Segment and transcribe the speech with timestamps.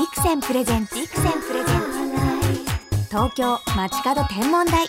[0.00, 3.08] ビクセンプレゼンツビクセンプレゼンツ。
[3.10, 4.88] 東京街角天文台。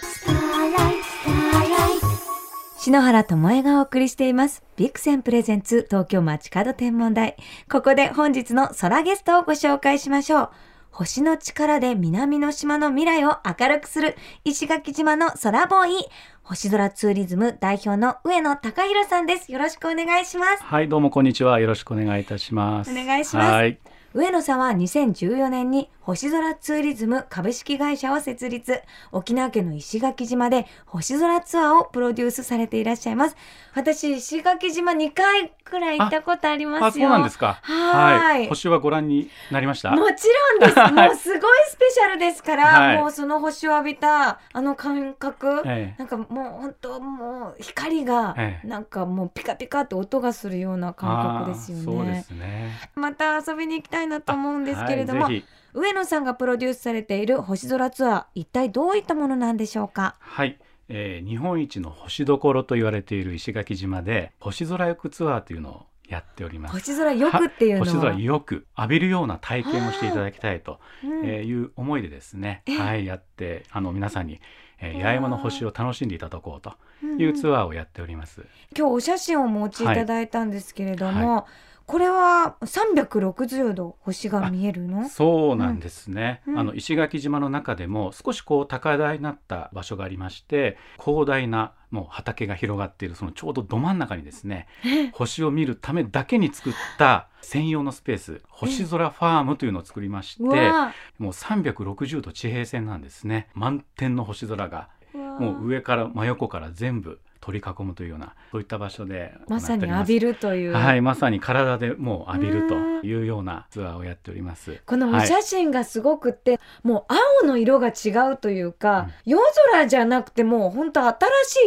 [2.78, 4.64] 篠原智恵がお送りしています。
[4.78, 7.36] ビクセンプレゼンツ東京街角天文台。
[7.70, 10.50] ここで本日の空ゲストをご紹介しましょう。
[10.92, 14.16] 星の力で南の島の未来を明るくする。
[14.46, 16.06] 石垣島の空ボーイ。
[16.42, 19.52] 星空ツーリズム代表の上野隆弘さんです。
[19.52, 20.64] よろしくお願いします。
[20.64, 21.60] はいどうもこんにちは。
[21.60, 22.92] よろしくお願いいたします。
[22.92, 28.82] お願いします上野さんは2014年に星空ツーリズム株式会社を設立。
[29.14, 33.38] 沖縄県の石垣島で星空ツアーをプロデュースされていらっしゃいます。
[33.74, 37.08] 私、石垣島2回くらい行ったことありますよ。
[37.08, 37.60] あ、そうなんですか。
[37.62, 38.48] はい。
[38.50, 39.92] 星はご覧になりました？
[39.92, 40.28] もち
[40.60, 40.76] ろんです。
[40.92, 46.28] もうすごいスペシャルですから、はい、もうその星を浴びたあの感覚、ええ、なんかもう
[46.62, 51.84] 本当もう光が、なんかもうピカピカって音がするような感覚ですよね。
[51.84, 52.72] そうですね。
[52.96, 55.30] また遊びに行きたいなと思うんですけれども、
[55.74, 60.16] 上野さんがプロデュースされている星空ツアー一体どういったものなんでしょうか？
[60.20, 60.58] はい。
[60.94, 66.74] えー、日本一の星どころと言われている石垣島で星空浴ツアーというのをやっております。
[66.74, 74.42] 星空よくっていう星空よく浴びるような体験をしていただきたいという思いでですね、うん、はいやってあの皆さんに、
[74.82, 76.74] えー、八重山の星を楽しんでいただこうと
[77.06, 78.48] いうツアーをやっております、うん、
[78.78, 81.28] 今日お写真をお持ちいただいたんですけれども、はい。
[81.28, 85.10] はいこれは360度星が見えるの？
[85.10, 94.68] そうなんですね、うん、あの石垣島の中でも少しこう高台になった場所がありまして広大なもう畑が広がっているそのちょうどど真ん中にですね
[95.12, 103.50] 星を見るためだけに作った専用のスペース星空ファームというのを作りましてもう360度地平線なんですね。
[103.54, 110.74] 満天の星空がもう上から真横から全部取り囲むというようなそういった場所でまさに浴びるという。
[110.74, 112.76] はいまさに体でもう浴びると
[113.06, 114.80] いうようなツアーをやっております。
[114.86, 121.18] このお写真がすごくって、はい、もう青の色が違うというか、うん、夜空じゃなくてもう本当新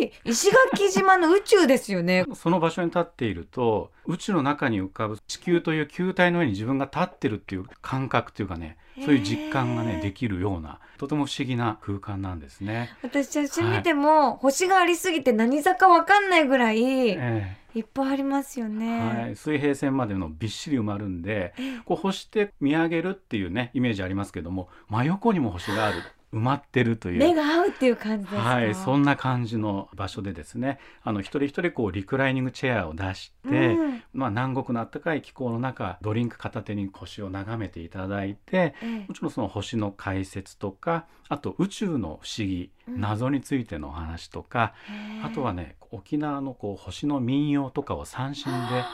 [0.02, 2.24] しい石垣島の宇宙ですよね。
[2.34, 12.90] その場所に立っていると宇宙の中に浮かぶ地球という球体の上に自分が立ってるっていう感覚というかねそういう実感がねできるようなとても不思議な空間なんですね。
[13.02, 25.98] 私写真見ても、はい、星がありすぎて何坂わかんないぐらい、えー、いっぱいありますよね、はい、水平線までのびっしり埋まるんで、こう星って見上げるっていうねイメージありますけども真横にも星がある
[26.34, 27.18] 埋まってるという。
[27.18, 30.78] 目が合うっていう感じですはいそんな感じの場所でですね。
[31.02, 44.74] あの一人一人こうリクライニングチェアを出して、うん、まあ、南国の暖かい気候の中ドリンク片手に星を眺めていただいて、ええ、もちろんその星の解説とかあと宇宙の不思議、うん、謎についてのお話とか
[45.22, 48.84] あとはね沖縄のこう星の民謡とかを三振で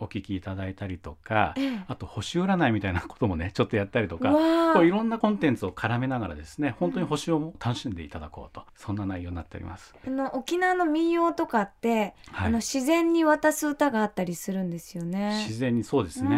[0.00, 4.32] お聞きいただいたりとか、ええ、あと星占いみたいなこともねちょっとやったりとか
[4.74, 9.94] こういろんなコンテンツを絡めながらですね本当に星を楽しんでいただこうと、そんな内容になっております。
[10.06, 15.44] あの沖縄の民謡とかって、はい、あの自然に渡す歌があったりするんですよね。
[15.46, 16.36] 自然にそうですね、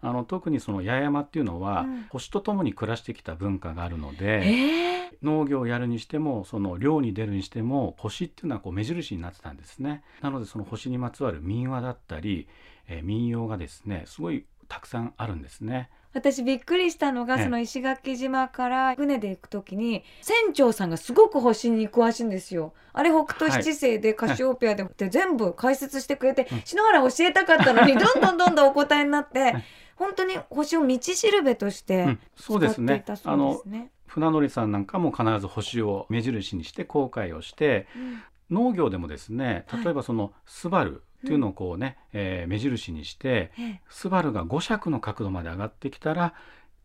[0.00, 10.02] あの特にその八重山っていうのは、うん、星とともに暮らしてきた文化があるので、えー、農業をやるにしてもその漁に出るにしても星っていうのはこう目印になってたんですね。
[10.20, 12.48] なのでその星にまつわる民話だったり
[12.88, 15.90] えー、民謡がですねすごいたくさんあるんですね。
[16.14, 22.74] 私びっくりしたのが、その石垣島から船で行く時に船長さんがすごく星に詳しいんですよ。
[22.92, 29.54] あれ北斗七星でカシオペアでって全部解説してくれて、篠原教えたかったのに どんどんどんどんお答えになって、
[29.96, 33.02] 本当に星を道しるべとして使っていたそうですね。
[33.26, 43.52] うん、すね船乗りさんなんかも必ず星を目印にして航海をして、うん、農業でもですね例えばそのスバルっていうのをこうね、うん、えー、目印にして、
[43.88, 46.34] スバルが5尺の角度まで上がってきたら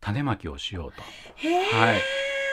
[0.00, 1.02] 種まきをしようと。
[1.76, 1.96] はい。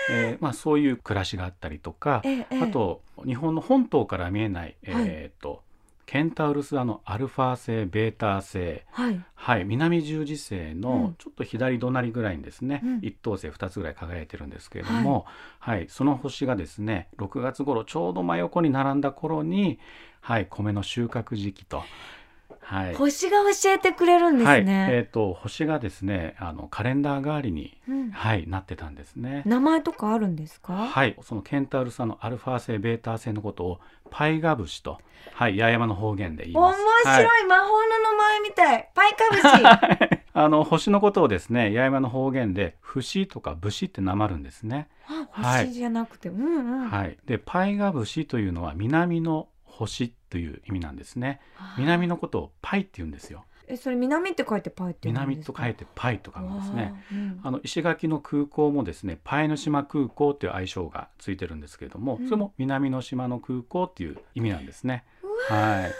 [0.09, 2.23] えーまあ、そういう暮らしがあったりとか、
[2.59, 5.59] あと日本の本島から見えない、えーと、はい
[6.05, 15.25] ケンタウルスあのアルファ星ベータ星、はい、はい、南十字星のちょっと左隣ぐらいにですね、うん、一等星2つぐらい輝いてるんですけれども、
[15.59, 19.79] はい、はい、その星がですね6月頃ちょうど真横に並んだ頃に
[20.25, 21.83] はい、米の収穫時期と。
[22.65, 24.83] はい、星が教えてくれるんですね。
[24.83, 29.43] はい、えっ、ー、と星がですね、あのカレンダー代わりに、うん、はいなってたんですね。
[29.45, 30.73] 名前とかあるんですか？
[30.73, 33.79] はい、そのケンタウルスのアルファ星ベータ星のことを
[34.09, 34.99] パイガブシと、
[35.33, 36.81] はい、八重山の方言で言います。
[36.81, 38.89] 面白い、はい、魔法の名前みたい。
[38.95, 40.19] パイカブシ。
[40.37, 44.89] あの星のことをですね、八重山の方言で節とか節ってなまるんですね。
[45.07, 46.89] あ、星じゃなくて、はい、うんうん。
[46.89, 47.17] はい。
[47.25, 51.39] で、パイガブシというのは南の星という意味なんですね。
[51.77, 53.45] 南のことをパイって言うんですよ。
[53.67, 56.93] えそれ南って書いてパイって南と書いてパイと書くんですね。
[57.11, 57.39] うん。
[57.43, 62.25] あの石垣の空港もですねパイの島空港っていう愛称がついてるんですけれども、うん。
[62.25, 65.03] それも南の島の空港っていう意味なんですね。
[65.49, 65.83] はい。
[65.85, 65.91] ー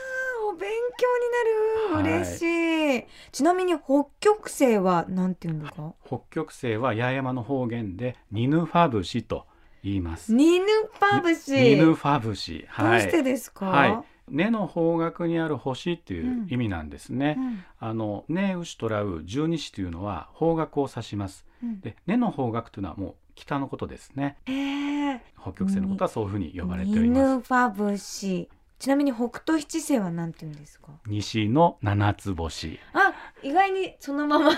[0.48, 2.22] お勉強になる。
[2.22, 5.94] 嬉しい、ちなみに北極星はなんていうんですか？
[6.06, 9.45] 北極星は八重山の方言でニヌファブシと
[9.85, 10.33] 言います。
[10.33, 10.65] ニヌ
[10.99, 12.67] パブシニヌファブシ。
[12.77, 13.97] どうしてですか、はい。
[14.27, 17.35] 根の方角にある星っていう意味なんですね。
[17.37, 21.45] うんあの根牛とらう十二支というのは方角を指します。
[21.63, 24.37] うんで根の方角というのはもう北のことですね。
[24.45, 27.21] へえ北極星のことはそういうふうに呼ばれておりニます。
[27.35, 28.49] ヌファブシ
[28.79, 30.88] ちなみに北斗七星はなんて言うんですか？
[31.05, 32.79] 西の七つ星。
[32.93, 34.51] あ意外にそのまま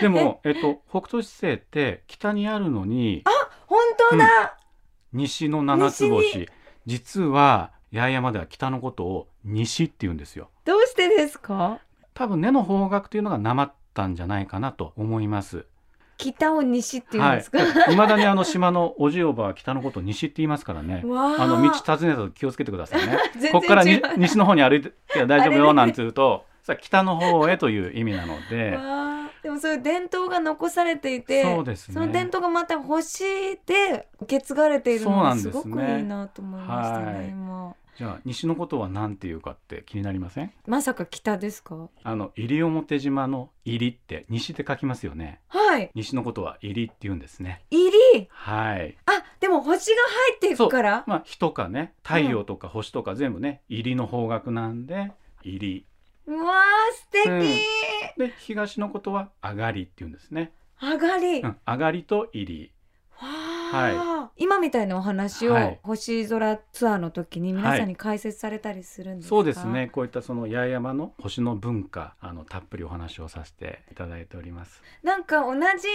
[0.00, 3.24] でも、 えっと、北斗七星って北にあるのに
[3.72, 3.80] 本
[4.10, 4.58] 当だ、
[5.14, 6.48] 西の七つ西星
[6.84, 10.50] 実は八重山では北のことを西って言うんですよ。
[10.66, 11.80] どうしてですか
[12.12, 15.64] 多分根の方角というのがなまったんじゃないかなと思います。
[16.18, 17.68] 北を西って言うんですか、はい。
[17.92, 21.02] 未だにあの島のおじおばは北のことを西って言いますからね。
[21.06, 23.16] わああの道尋ねたと気をつけてくださいね。
[23.52, 28.78] ここから西の方に歩いていや大丈夫よなんて言うと、さ北の方へという意味なので、
[29.42, 31.94] でもそういう伝統が残されていてそうですね。
[31.94, 33.24] その伝統がまた星
[33.66, 37.74] で受け継がれているのがすごくいいなと思いましたねはい今。
[37.98, 40.52] じゃあ西のことは何て言うかって気になりません？
[40.66, 41.90] まさか北ですか？
[42.02, 45.40] あの西表島の入りって西って書きますよね。
[45.48, 45.90] はい。
[45.94, 47.64] 西のことは入りって言うんですね。
[47.70, 48.28] 入り？
[48.30, 48.96] はい。
[49.04, 49.96] あでも星が
[50.30, 51.04] 入っていくから？
[51.06, 55.12] まあ火とかね、太陽とか星とか全部ね、入りの方角なんで
[55.42, 55.86] 入り。
[56.24, 57.40] うわー素敵、うん
[58.28, 60.52] で東のことは上がりって言うんですね。
[60.80, 62.72] 上がり、うん、上がりと入り。
[63.20, 69.88] わあ、今みたいなお話を、はい星空ツアーの時に皆さんに解説されたりするんですか、そうですね。
[69.92, 74.82] こういったその八重山の星の文化、あのたっぷりお話をさせていただいております。
[75.02, 75.88] なんか同じ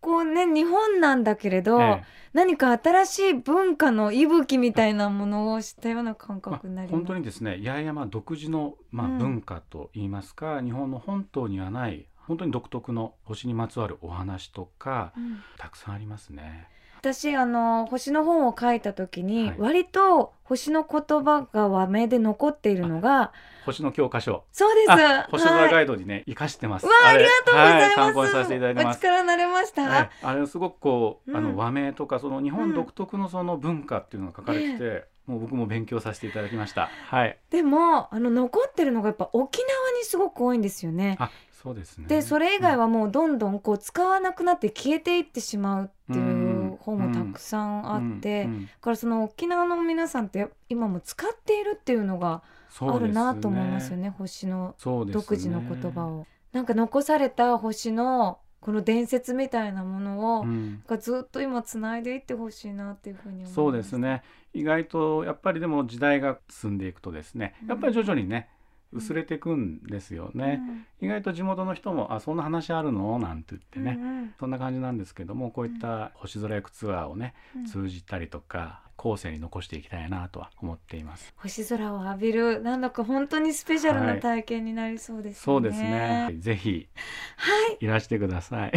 [0.00, 2.04] こうね日本なんだけれど、ええ。
[2.32, 9.18] 何か新しい文化の息吹みたいなものを知ったような感まあ覚になります、本当にですね八重山独自の、まあ、うん。
[9.18, 15.40] 文化といいますか、日本の本島にはない本当に独特の星にまつわるお話とかうん。
[15.58, 16.68] たくさんありますね。
[17.00, 19.56] 私あの星の本を書いた時に、はい。
[19.58, 23.32] 割と星の言葉が和名で残っているのが
[23.64, 24.44] 星の教科書。
[24.52, 24.92] そうです。
[24.92, 26.86] あ星空はいガイドにね生かしてます。
[26.86, 28.96] うわありがとうございます、はい、参考にさせていただいてます。
[28.98, 31.44] お力になれました、はい、あれすごくこう、あうん。
[31.44, 36.90] の和名とかその日本独特のその文化っていうのが書かれてて、もう僕も勉強させていただきました。
[37.06, 37.38] はい。
[37.48, 41.16] でもあの残ってるのがやっぱ沖縄にすごく多いんですよね。
[41.18, 42.06] あ、そうですね。
[42.08, 52.42] でそれ以外はもうどんどんこう使わなくなって消えていってしまうっていう本もたくさんあって、うんうんだからその沖縄の皆さんって今も使っているっていうのが
[52.80, 54.74] あるなと思いますよね星の。
[54.78, 56.26] 独自の言葉を。
[56.52, 63.54] なんか残された星のこの伝説みたいなものを、うんがずっと今つないでいってほしいなっていうふうに思います。
[63.54, 68.59] そうですね意外とやっぱりでも時代が進んでいくとですねうんやっぱり徐々にねうん
[68.92, 81.32] 薄れていくんですようね、ん意外と地元の人も「あそんな話あるの?」なんて言ってね、うんうんそんな感じなんですけどもこういった星空役ツアーをねうん通じたりとか後世に残していきたいなとは思っています。
[81.36, 85.68] 星空を浴びるなんだか本当にスペシャルな体験になりそうですよね。
[85.68, 86.88] そうですねぜひ
[87.36, 88.72] はいいらしてください。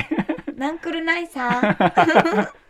[0.56, 1.62] ナンクルナイさん。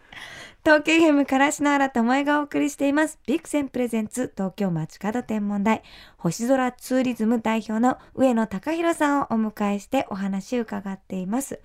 [0.65, 3.20] 東京 FM から篠原智恵がお送りしています。
[3.27, 5.84] ビクセンプレゼンツ東京街角天文台
[6.15, 11.60] 星空ツーリズム代表の上野隆弘さんをお迎えしてお話伺っています。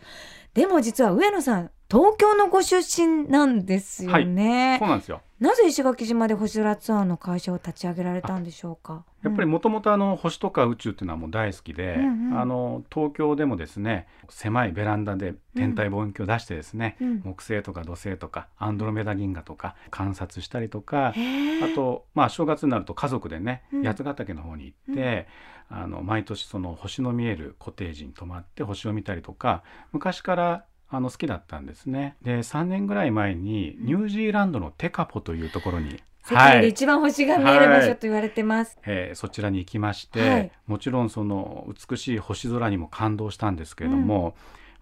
[0.52, 4.76] でも実は上野さん、東京のご出身なんですよね。
[4.78, 5.22] そうなんですよ。
[5.40, 9.04] なぜ石垣島で星空ツアーの会社を立ち上げられたんでしょうか。
[9.22, 9.52] やっぱりうん。
[9.52, 12.38] もともとあの星とか宇宙っていうのはもう大好きで、うんうん。
[12.38, 17.22] あの東京でもですね狭いベランダで天体望遠鏡を出してですね、うん。
[17.22, 21.72] 木星とか土星とかアンドロメダ銀河とか観察したりとかへー。
[21.72, 23.82] あとまあ正月になると家族でね、うん。
[23.82, 25.26] 八ヶ岳の方に行って、
[25.70, 32.16] あの毎年その星の見えるコテージに泊まって星を見たりとか昔からあの好きだったんですね。
[32.22, 36.62] で3年ぐらい前にニュージーランドのテカポというところに、世界はい。
[36.62, 38.78] で一番星が見える場所と言われてます。
[38.84, 40.52] えーそちらに行きまして、はい。
[40.66, 44.34] もちろんその美しい星空にも感動したんですけれども、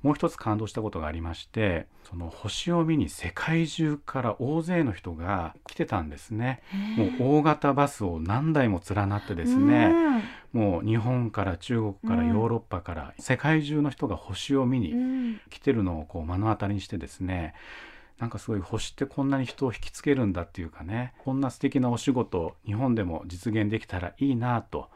[0.07, 6.63] もう一つ感動したことがありましてその星を見に世界中から大勢の人が来てたんですね。
[6.97, 9.93] もう大型バスを何台も連なってですね、
[10.53, 12.29] もう日本から中国からうん。
[12.29, 15.41] ヨーロッパから世界中の人が星を見うんにうん。
[15.51, 17.55] 来てるのをこう目の当たりにしてですね
[18.21, 24.89] なんかすごい星ってこんなに人を引きつけるんだっていうかねこんな素敵なお仕事日本でも実現できたらいいなと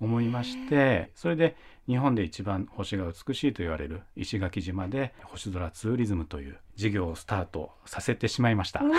[0.00, 1.56] 思いましてそれで
[1.88, 8.82] 日本で一番星が美しいと言われる石垣島で星空ツーリズムという事業をスタートさせてしまいました。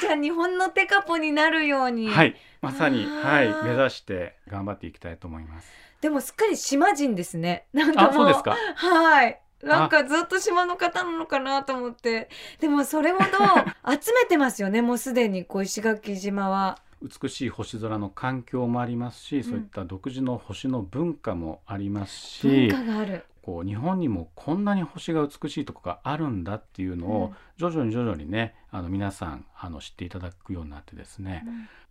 [0.00, 2.08] じゃあ日本のテカポになるように。
[2.10, 5.70] はい、まさに、はい、目指して頑張っていきたいと思います。
[6.00, 7.66] でもすっかり島人ですね。
[7.72, 8.56] なんかそうですか？
[8.74, 9.40] はい。
[9.62, 12.28] なんかずっと島の方なのかなと思って。
[12.60, 13.24] でもそれほど
[14.02, 14.82] 集めてますよね。
[14.82, 16.78] もうすでにこう石垣島は。
[17.02, 19.44] 美しい星空の環境もありますし、ん。
[19.44, 23.24] そういった独自の星の文化もあります文し、化がある。
[23.42, 31.46] こう日本にもこんなに星が美しいとこがあるんだっていうのを徐々に徐々にねあの皆さんあの知っていただくようになってですね、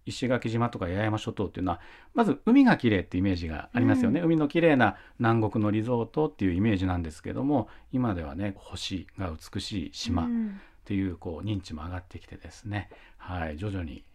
[0.05, 1.81] 石垣島とか八重山諸島っていうのは
[2.13, 10.59] まず海が綺麗ってイメージがありますよね、海の綺麗な南国のリゾートっていうイメージなんですけども今ではね星が美しい島っうん。
[10.85, 14.05] ていうこう認知も上がってきてですね、はい、徐々に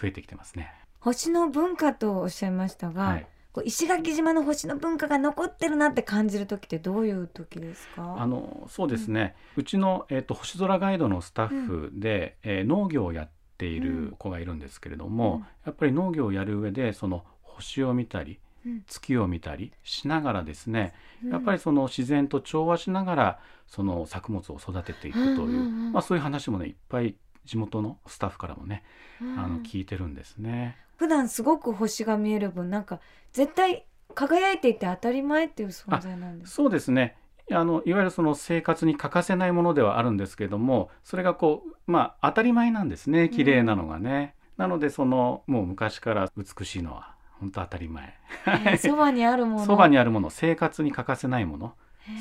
[0.00, 0.72] 増えてきてますね。
[1.00, 3.26] 星の文化とおっしゃいましたが、はい。
[3.52, 8.16] こう石垣島の星の文化が残ってるなって感じる時ってどういう時ですか？
[8.16, 15.40] あのそうですね、うちの、えー、と星空ガイドのスタッフで、えー農業をやっている子がいるんですけれども、うん。
[15.66, 18.82] やっぱり農業をやる上でその星を見たりうん。
[18.86, 21.32] 月を見たりしながらですね、うん。
[21.32, 25.92] やっぱりその自然と調和しながらその作物を育てていくという、うんうんうん。
[25.92, 27.16] まあ、そういう話もねいっぱい
[27.50, 28.84] 地元のスタッフからもね、
[29.20, 29.38] うん。
[29.38, 30.76] あの聞いてるんですね。
[30.96, 33.00] 普段すごく星が見える分なんか
[33.32, 37.16] 絶対輝いていて当たり前っていう存在なんですそうですね。
[37.52, 43.28] あのいわゆるその生活に欠かせないものではあるんですけれどもそれがこうまあ当たり前なんですね。
[43.28, 48.14] 綺麗なのがね、なのでそのもう昔から美しいのは本当当たり前。
[48.46, 49.64] えー そばにあるもの。
[49.64, 50.30] そばにあるもの。
[50.30, 51.74] 生活に欠かせないもの。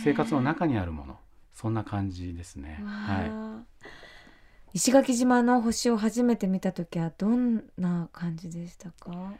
[0.04, 1.20] 生活の中にあるもの。
[1.54, 2.82] そんな感じですね。
[2.82, 3.26] わはい。
[3.30, 3.64] あ
[4.74, 9.34] 石垣島の星を初めて見た時はどんな感じでしたか、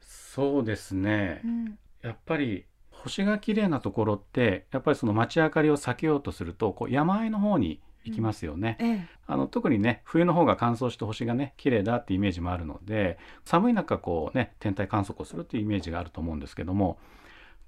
[0.00, 1.40] そうですね。
[1.44, 1.78] うん。
[2.02, 9.08] やっぱり星が綺麗なところってやっぱりその街明かりを避けようとするとこう山あいの方に行きますよね、ええ。
[9.26, 16.98] あの特にね冬の方が乾燥して星がね綺麗だってイメージもあるので寒い中こうね天体観測をするっていうイメージがあると思うんですけども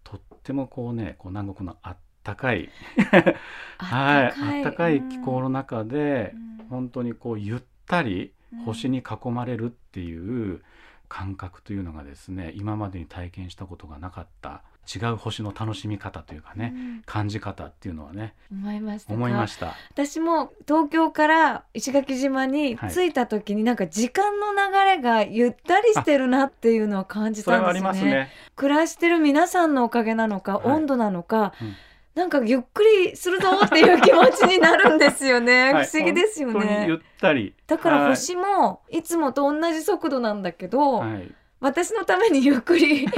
[0.04, 2.68] とってもこうねこう南国のあったかい。
[3.78, 8.64] はいあったかい気候の中で、うん本当にこうゆったりうん。
[8.64, 10.62] 星に囲まれるっていう
[11.08, 14.62] 感覚というのがですね今までに体験したことがなかった
[14.94, 17.02] 違う星の楽しみ方というかね、うん。
[17.04, 19.08] 感じ方っていうのはね思いました。
[19.08, 19.74] か思いました。
[19.90, 27.78] 私も東京から石垣島に着いた時になんか時間の流れがゆったりしてるなっていうのは感じたんですよね。
[27.80, 28.30] りますね。
[28.54, 30.76] 暮らしてる皆さんのおかげなのか、はい。
[30.76, 31.74] 温度なのか、うん
[32.16, 35.86] なんかゆっくりするぞっていう気持ちになるんですよね、 はい。
[35.86, 36.86] 不思議ですよね。
[36.88, 37.54] ゆったり。
[37.66, 38.08] だからはい。
[38.08, 41.30] 星もいつもと同じ速度なんだけど、はい、
[41.60, 43.12] 私のためにゆっくり 流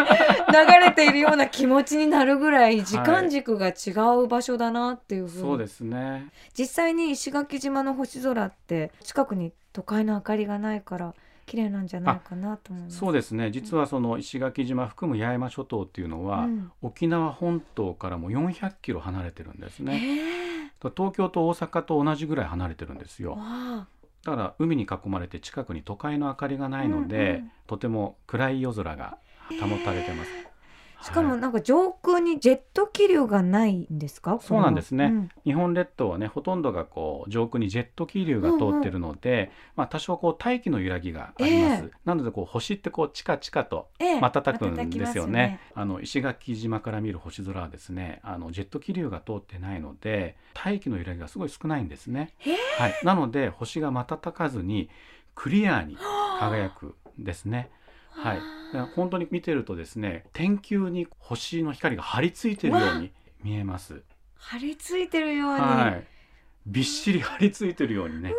[0.80, 6.26] れているような気持ちになるぐらい時間軸が違う場所だなっていうふうに、そうですね。
[6.58, 11.14] 実際に石垣島の星空って近くに都会の明かりがないから
[11.48, 12.98] 綺麗なんじゃないかなと思います。
[12.98, 13.50] そうですね。
[13.50, 19.98] 実はその石垣島含む八重山諸島っていうのは、うん沖縄本島からも400キロ離れてるんですね。
[19.98, 23.38] へえ東京と大阪と同じぐらい離れてるんですよ。
[24.24, 29.18] だから海に囲まれて近くに都会の明かりがないので、うんうんとても暗い夜空が
[29.60, 30.30] 保たれてます。
[31.00, 34.38] しかもはいなんか上空にジェット気流がないんですか？
[34.40, 41.84] そうなんですねうん日本列島はねほとんどがこう上空にジェット気流が通ってるので、まあ多少こう大気の揺らぎがあります。
[41.84, 45.60] えなのでこう星ってこうチカチカとええ瞬くんですよね。
[45.74, 52.34] 瞬あの石垣島から見る星空はですね、あのジェット気流が通ってないので、大気の揺らぎがすごい少ないんですね。
[52.38, 52.94] へえはい。
[53.04, 54.90] なので星が瞬かずに
[55.34, 55.96] クリアに
[56.40, 57.70] 輝くんですね。
[58.18, 58.40] はい。
[58.94, 64.02] 本当に見てるとですね、天球に星の光が張り付いてるように見えます。
[64.36, 66.06] 張り付いてるように、はい。
[66.66, 68.34] びっしり張り付いてるようにね。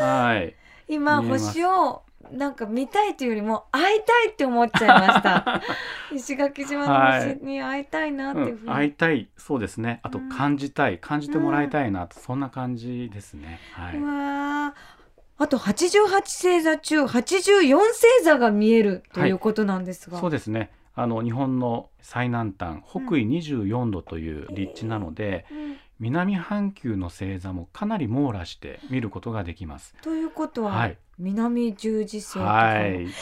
[0.00, 0.54] はい。
[0.88, 5.62] 今星をなんか見たいというよりも会いたいって思っちゃいました。
[6.14, 8.66] 石垣島の星に会いたいなっていうふうに。
[8.66, 9.28] うん、会いたい。
[9.36, 10.00] そうですね。
[10.02, 10.28] あとうん。
[10.28, 13.58] 感じたい、感じてもらいたいなと、そんな感じですね。
[13.72, 13.96] はい。
[13.96, 14.99] うわー
[15.40, 20.70] あと88星座中84星座が見えるということなんですが、そうですね。
[20.94, 25.76] あの日本の最南端北緯24度という立地なので、うん。
[25.98, 29.94] 南半球の星座もかなり網羅して見ることができます。
[30.02, 33.12] ということは、はい、南十字星とかも、はい、見られるんで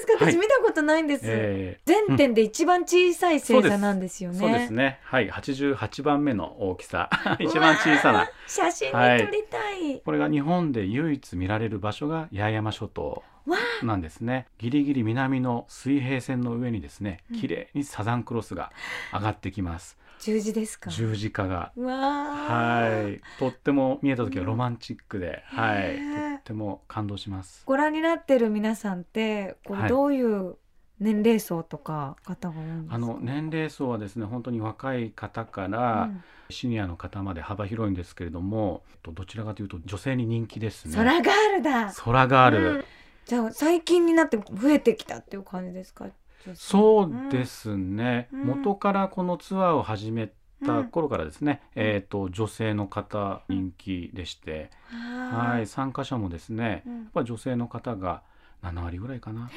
[0.00, 0.24] すか？
[0.24, 0.32] はい。
[0.32, 4.98] 私見たことないんです、え全点で一番小さい星座なんですよね、ーそうですね。
[5.04, 8.28] はい、88番目の大きさ、一番小さな。
[8.46, 14.46] 写真に撮りたい、これが日本で唯一見られる場所が八重山諸島わなんですね。
[14.58, 18.72] ギリギリ南の水平線の上にですねうん、綺麗にサザンクロスが
[19.12, 19.96] 上がってきます。
[20.20, 20.90] 十字ですか。
[20.90, 21.72] 十字架が。
[21.76, 27.62] はい、とっても見えた時はロマンチックで、はい、へーとっても感動します。
[27.66, 29.88] ご覧になってる皆さんってこう、はい。
[29.88, 30.56] どういう
[31.00, 32.94] 年齢層とか方が多いんですか？
[32.94, 36.24] あの年齢層はですね本当に若い方かうらん。
[36.50, 40.94] シニアの方まで幅広いんですけれども、とどちらかというと女性に人気ですね。
[40.94, 41.92] 空ガールだ。
[41.92, 42.84] 空ガール、うん。
[43.26, 46.06] じゃあ最近になって増えてきたっていう感じですか？
[46.54, 48.44] そうですね、うん。
[48.44, 50.30] 元からこのツアーを始め
[50.64, 56.94] た頃からですね、えっ、と女性の方人気でして、ははい参加者もですねうん。
[56.96, 58.22] やっぱ女性の方が
[58.62, 59.50] 7割ぐらいかな。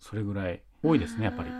[0.00, 1.50] それぐらい多いですねやっぱり。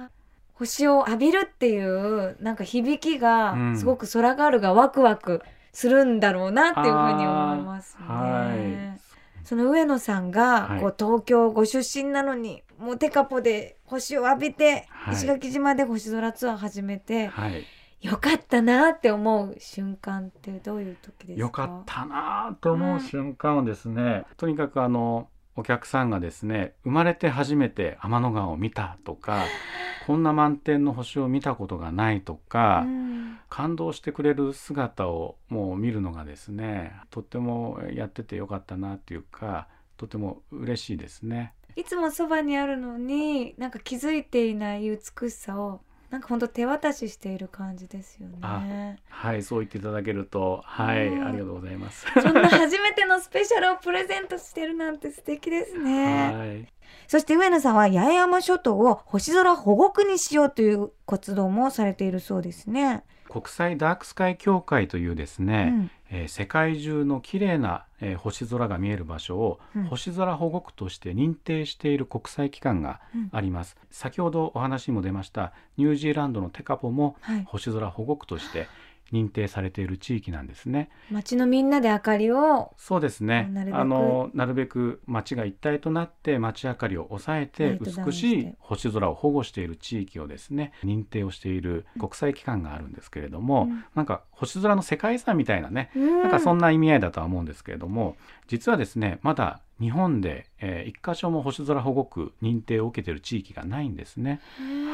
[0.54, 3.78] 星を浴びるっていうなんか響きがうん。
[3.78, 8.04] すごく空ガールがワクワクするんだろうなっていうふうに思いますね。
[8.06, 9.03] はい
[9.44, 10.80] その上野さんが、はい。
[10.80, 15.14] こう東京ご出身なのにもうテカポで星を浴びて、はい。
[15.14, 17.64] 石垣島で星空ツアー始めてはい。
[18.00, 21.40] よかったなって思う瞬間ってどういう時ですか？
[21.40, 29.44] よかったなと思う瞬間はですね、とにかくあのお客さんがですね生まれて初めて天の川を見たとか
[30.06, 33.14] こんな満天の星を見たことがないとか、うん
[33.54, 41.54] 感動してくれる姿をもう見るのがですねとってもやっててよかったなっていうかとても嬉しいですね。
[41.76, 45.82] いつもそばにあるのになんか気づいていない美しさを
[46.14, 49.00] なんか本当手渡ししている感じですよね。
[49.08, 52.06] はいそう言っていただけるとはいうんありがとうございます。
[52.22, 56.32] そんな初めてのスペシャルをプレゼントしてるなんて素敵ですね。
[56.32, 56.68] はい
[57.08, 63.02] そして上野さんは八重山諸島を星空保護区にしようという活動もされているそうですね。
[63.28, 69.84] 国際ダークスカイ協会というですうね、んえー世界中の綺麗な、えー星空が見える場所を、うん。
[69.84, 73.28] 星空保護区として認定している国際機関がうん。
[73.32, 73.76] あります。
[73.90, 78.68] 先ほどお話にも出ましたニュージーランドのテカポもはい、星空保護区として
[79.12, 80.90] 認定されている地域なんですね。
[81.10, 83.48] 街のみんなで明かりをそうですね。
[83.52, 87.78] なるべくあのなるべく街が一体となって街明かりを抑えラて。
[88.06, 93.84] 美しい星空を保護している地域をですね認定をしている国際機関があるんですけれども、うん。
[93.94, 98.16] なんか星空の世界遺産みたいなねななんかそんな意味合いだとは思うんですけれども
[98.48, 104.40] 実はですねまだ日本で、えー一箇所も星空保護区認定を受けている地域がないんですね。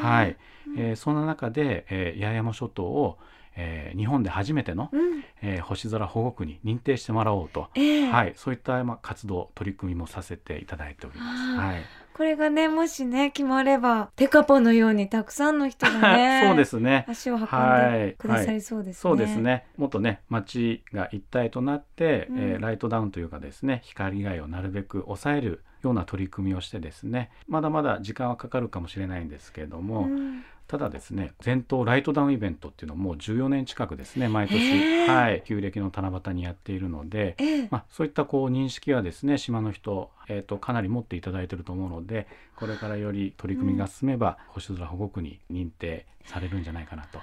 [0.01, 0.37] はい、
[0.77, 3.17] えーそんな中で、えー八重山諸島を、
[3.55, 8.09] えー日本で初めての、うん、えー星空保護区に認定してもらおうと、ええ。
[8.09, 11.57] はい、そういった、まあ、活動取り組みもさせていただいております。
[11.57, 11.81] はい、
[12.13, 17.05] これがねもしね決まればテカポのようにたくさんの人がね そうですね。
[17.07, 17.99] 足を運んはい。
[17.99, 19.01] でくださりそうですね。
[19.01, 19.65] そうですね。
[19.77, 22.39] もっとね、街が一体となって、うん。
[22.39, 47.19] えーライトダウンというかですね、光害をなるべく抑えるような取り組みをしてですね、まだまだ時間はかかるかもしれないんですけれども、うんただですね、全島ライトダウンイベントっていうのをもう14年近くですね、毎年、へーはい、旧暦の七夕にやっているので、ええまあ、そういったこう認識はですね島の人、えー、とかなり持っていただいていると思うのでこれからより取り組みが進めば、星空保護区に認定されるんじゃないかなと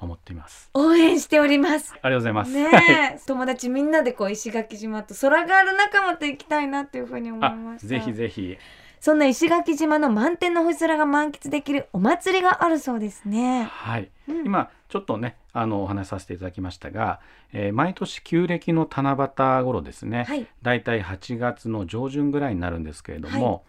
[0.00, 0.68] 思っています。
[0.74, 1.92] 応援しております。
[1.92, 2.50] ありがとうございます。
[2.50, 7.86] ねえ友達みんなでこう石垣島と空がある仲間と行きたいなっていうふうに思いあました。
[7.86, 8.58] ぜひぜひ
[9.00, 13.64] そんな石垣島の満天の星空が満喫できるお祭りがあるそうですね。
[13.64, 14.10] はい。
[14.28, 14.44] うん。
[14.46, 17.20] 今ちょっとねあのお話しさせていただきましたが、
[17.52, 20.46] えー毎年旧暦の七夕頃ですね、はい。
[20.62, 23.64] だいたい8月の上旬ぐらいになるんですけれども、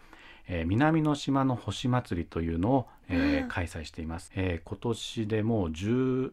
[0.48, 6.32] えー南の島の星祭りというのを、えーうん開催しています、えー今年でもう14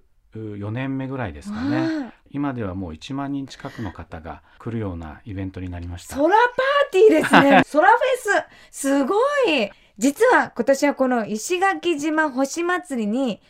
[0.71, 2.13] 年目ぐらいですかね。
[2.29, 6.15] 今ではもう1万人近くの方が来るようなイベントになりました。
[6.15, 7.63] 空パーティーですね。
[7.71, 8.79] 空フェス。
[8.79, 9.15] すご
[9.47, 9.71] い。
[9.97, 13.41] 実は今年はこの石垣島星祭りに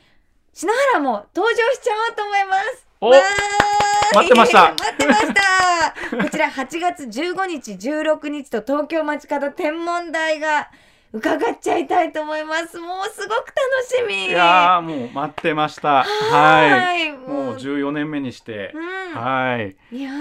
[0.53, 2.87] 篠原も登場しちゃおうと思います。
[2.99, 3.09] お
[4.15, 6.23] 待ってました待ってました。
[6.23, 10.71] こちら8月15日、16日と東京街角天文台が
[11.13, 12.79] 伺っちゃいたいと思います。
[12.79, 13.53] もうすごく楽
[13.87, 14.27] しみ。
[14.27, 17.11] いやーもう待ってましたはいはい。
[17.11, 19.19] もう14年目にして、うん。
[19.19, 19.75] はい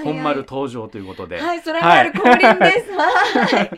[0.05, 2.93] 本丸登場ということで、はい、それがある降臨です。
[2.97, 3.71] はい。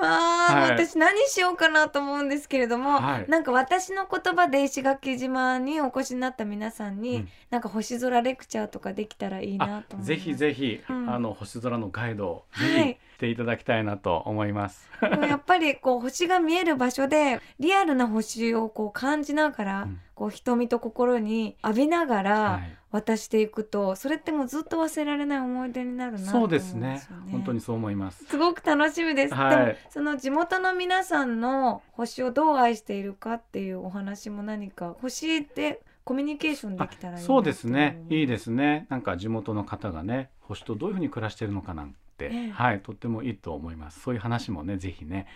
[0.00, 0.08] わわ
[0.50, 10.06] あ、はい私何しようかなと思うんですけれども、はいなんか私の言葉で石垣島にお越しになった皆さんに、うんなんか星空レクチャーとかできたらいいなと思います。
[10.06, 14.90] ぜひぜひ、うんあの星空のガイドをはいぜひしていただきたいなと思います。
[15.00, 20.00] でもやっぱりこう星が見える場所でリアルな星をこう感じながら、うん。
[20.20, 27.00] こう瞳と心に浴びながはらい、渡していくと、それってもうずっと忘れられない思い出になるなそううんですね。
[27.10, 28.26] よ本当にそう思います。
[28.26, 29.34] すごく楽しみです。
[29.34, 29.56] はい。
[29.56, 38.04] でもその地元の皆さんの星をどう愛しているかっていうお話も何か星でコミュニケーションできたらいいなそうですね。
[38.10, 38.86] いいでですね。
[38.90, 42.50] なんか地元の方がね星とどういうふうに暮らしてるのかなんて、ええ。
[42.50, 44.00] はいとってもいいと思います。
[44.00, 45.26] そういう話もねぜひね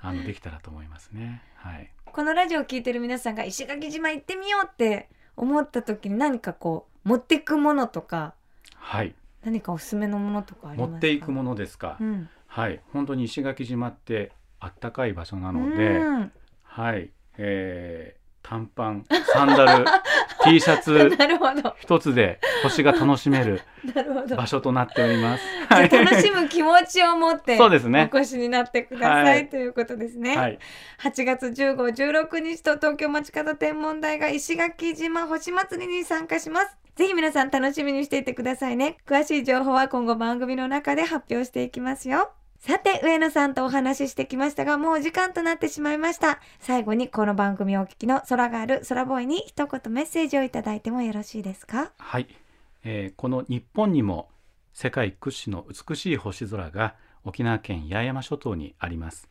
[0.00, 1.42] あのできたらと思いますね。
[1.56, 1.90] はい。
[2.04, 8.34] このラジオを聞いてる皆さんが石垣島行ってみようって思った時に何かこう持っていくものとか
[8.76, 9.14] はい。
[9.42, 10.92] 何かおすすめのものとかありますか？
[10.92, 12.80] 持っていくものですか、うん、はい。
[12.92, 16.32] 本当に石垣島ってあったかい場所なので、うん。
[16.62, 19.86] はい、えー短パンサンダル
[20.44, 21.10] T シャツ
[21.80, 23.62] 一つで星が楽しめる
[24.36, 25.44] 場所となっております。
[25.70, 30.58] 楽しむ気持ちを持ってそうですねお越しになってください、はいということですね、はい、
[31.02, 36.76] 8月15、16日と東京町角天文台が石垣島星祭りに参加します。
[36.96, 38.98] ぜひ皆さん楽しみにしていてくださいね。
[39.06, 42.30] 詳しい情報は今後番組の中で発表していきますよ。
[42.66, 46.40] さて、上野さんとお話ししてきましたが、もうお時間となってしまいました。
[46.60, 51.92] 最後にこの番組をお聞きの空がある空ボーイに一言メッセージをいただいてもよろしいですか？
[51.98, 52.26] はい、
[52.82, 54.30] えーこの日本にも
[54.72, 59.28] 世界屈指の美しい星空が沖縄県八重山諸島にあります。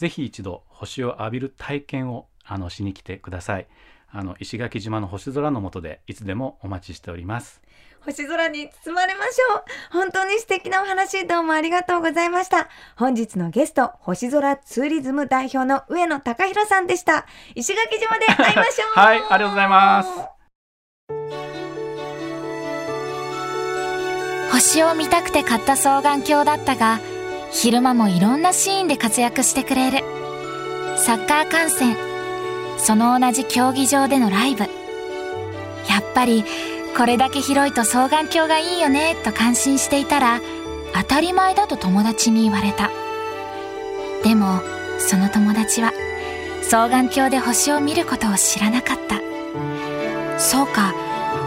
[0.00, 3.66] ぜひ一度星を浴びる体験をあのしに来てください。
[4.10, 7.60] あの石垣島の星空の下でいつでもお待ちしております。
[8.00, 9.64] 星空に包まれましょう。
[9.92, 12.70] 本当に素敵なお話どうもありがとうございました。
[12.96, 17.26] 本日のゲスト、星空ツーリズム代表の上野隆弘さんでした。
[17.54, 18.92] 石垣島で会いましょう。
[18.98, 20.08] はいありがとうございます
[24.50, 27.00] 星を見たくて買った双眼鏡だったが
[27.52, 29.98] 昼間もいろんなシーンで活躍してくれる。
[30.96, 31.96] サッカー観戦。
[32.78, 34.64] その同じ競技場でのライブ。
[35.88, 36.44] やっぱり
[36.96, 40.40] これだけ広いと双眼鏡がいいよねと感心していたら
[40.94, 42.90] 当たり前だと友達に言われた。
[44.22, 44.60] でも
[44.98, 45.92] その友達は
[46.62, 49.20] 双眼鏡で星を見ることを知らなかった。
[50.38, 50.94] そうか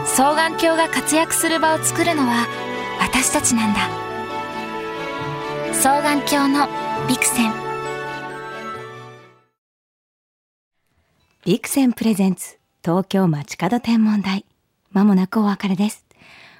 [0.06, 2.46] 双眼鏡が活躍する場を作るのは
[3.00, 4.13] 私たちなんだ。
[5.74, 6.68] 双眼鏡の
[7.10, 7.52] ビクセン。
[11.46, 14.46] ビクセンプレゼンツ東京街角天文台。
[14.92, 16.04] まもなくお別れです。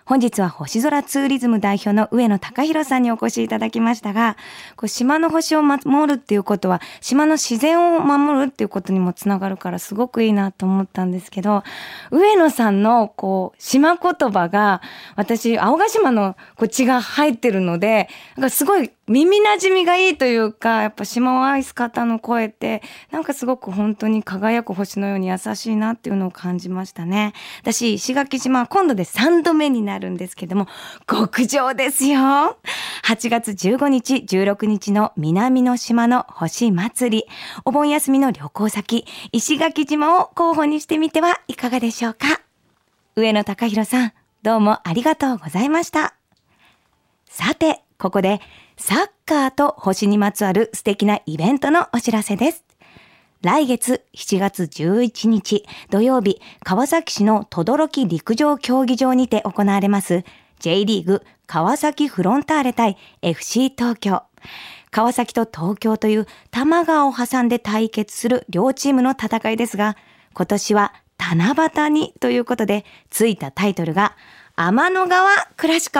[0.06, 4.36] 本日は星空ツーリズム代表の上野隆弘さんにお越しいただきましたが、
[4.76, 11.64] こう島の星を守るっていうことは、島の自然を守るっていうことにもつながるからすごくいいなと思ったんですけど、
[12.12, 14.82] 上野さんのこう、島言葉が、
[15.16, 27.34] 私、青ヶ島のこう血が入ってるので、なんかすごい耳馴染みがいいというか、やっぱ島を愛す方の声って、なんかすごく本当に輝く星のように優しいなっていうのを感じましたね。
[27.62, 30.68] 私、石垣島は今度で3度目になるんですけども、
[31.06, 32.58] 極上ですよ。
[33.04, 37.26] 8月15日、16日の南の島の星祭り、
[37.66, 42.40] お盆休みの旅行先、石垣島を候補にしてみてはいかがでしょうか。
[43.18, 44.14] 上野隆弘さん、
[44.44, 46.16] どうもありがとうございました。
[47.26, 48.42] さて、ここで
[48.78, 52.64] サッカーと星にまつわる素敵なイベントのお知らせです。
[53.42, 60.24] 来月7月11日土曜日、川崎市の轟陸上競技場にて行われます
[60.60, 64.24] J リーグ川崎フロンターレ対 FC 東京。
[64.92, 69.98] 川崎と東京という多摩川を挟んで対決する両チームの戦いですが、
[70.34, 74.16] 今年は七夕にということで、ついたタイトルが
[74.56, 76.00] 天の川クラシコ。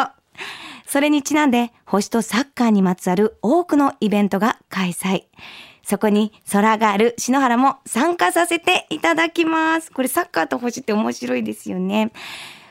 [0.88, 5.24] それにちなんで星とサッカーにまつわる多くのイベントが開催。
[5.84, 9.92] そこに空がある篠原も参加させていただきます。
[9.92, 12.12] これサッカーと星って面白いですよね。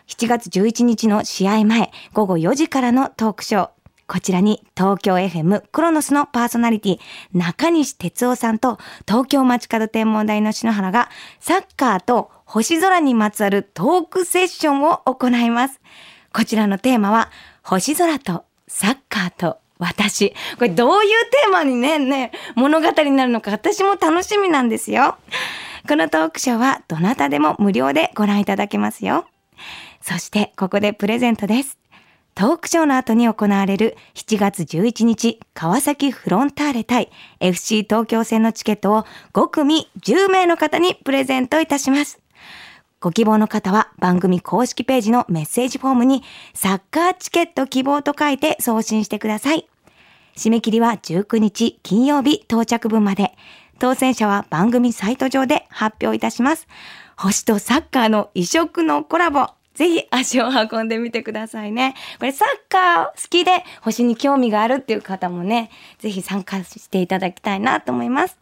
[0.09, 3.71] 7月11日の試合前午後4時からのトークショー。
[4.09, 6.99] こちらに東京 FM クロノスのパーソナリティ
[7.33, 11.09] 中西哲夫さんと東京街角天文台の篠原が
[11.41, 15.81] サッカーと星空にまつわるトークセッションを行います。
[16.33, 17.31] こちらのテーマは
[17.63, 20.31] 星空とサッカーと私。
[20.59, 25.17] これどういうテーマにね、ね、物語になるのか私も楽しみなんですよ。
[25.89, 29.27] このトークショーはどなたでも無料でご覧いただけますよ。
[30.01, 31.79] そしてここでプレゼントです。
[32.35, 42.21] トークショーの後に行われる7月11日川崎フロンターレ対 FC 東京戦のチケットを5組10名の方にプレゼントいたします。
[43.03, 46.23] ご希望の方は番組公式ページのメッセージフォームに
[46.55, 49.69] サッカーチケット希望と書いて送信してください。
[50.37, 53.33] 締め切りは19日金曜日到着分まで。
[53.81, 56.69] 当選者は番組サイト上で発表いたします。
[57.17, 59.49] 星とサッカーの異色のコラボ。
[59.75, 61.97] ぜひ足を運んでみてくださいね。
[62.21, 68.39] これサッカー好きで星に興味があるっていう方もね、ぜひ参加していただきたいなと思います。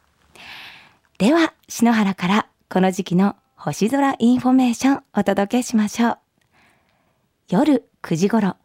[1.17, 6.19] では、篠原からこの時期の星空インフォメーションお届けしましょう。
[7.51, 8.57] 夜9時頃、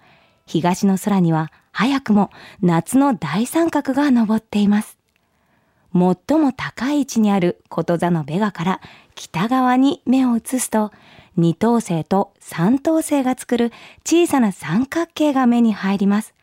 [0.46, 2.30] 東の空には早くも
[2.62, 4.98] 夏の大三角が昇っています。
[5.92, 8.82] 最も高い位置にあること座のベガから
[9.16, 10.94] 北側に目を移すと、
[11.36, 13.74] 二等星と三等星が作る
[14.06, 16.34] 小さな三角形が目に入ります。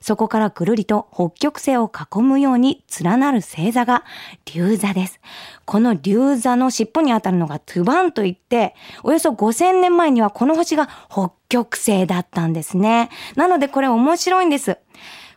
[0.00, 4.04] そこからぐるりと北極星を囲むように連なる星座が
[4.46, 5.20] 竜座です。
[5.66, 13.10] この竜座の尻尾にあたるのがトゥバンといって、およそ5000年前にはこの星が北極星だったんですね。
[13.36, 14.78] なのでこれ面白いんです。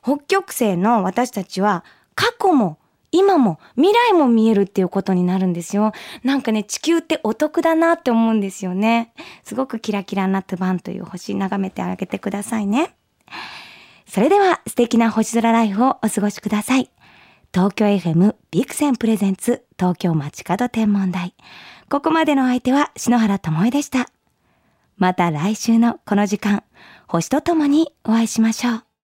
[0.02, 1.84] 北極星の私たちは
[2.15, 2.78] 過去も
[3.12, 5.91] 今も未来も見えるっていうことになるんですよ。
[6.23, 9.13] なんかね、地球ってお得だなって思うんですよね。
[9.43, 12.95] すごくキラキラなトゥバンという星眺めてあげてくださいね。
[14.13, 16.91] それでは素敵な星空ライフをお過ごしください。
[17.52, 21.34] 東京 FM ビクセンプレゼンツ東京街角天文台。
[21.89, 24.12] ここまでの相手は篠原智恵でした。
[24.97, 26.63] また来週のこの時間、
[27.08, 28.92] 星とともにお会いしましょう。